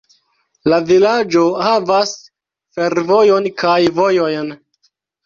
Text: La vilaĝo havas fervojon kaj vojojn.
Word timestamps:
La 0.71 0.77
vilaĝo 0.85 1.43
havas 1.67 2.13
fervojon 2.79 3.47
kaj 3.65 3.77
vojojn. 4.01 4.51